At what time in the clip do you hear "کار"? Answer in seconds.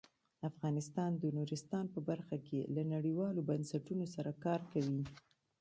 4.45-4.61